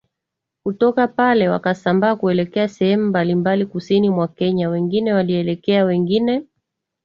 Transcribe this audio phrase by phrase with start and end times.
[0.63, 6.45] Kutoka pale wakasambaa kuelekea sehemu mbalimbali kusini mwa Kenya Wengine walielekea wengine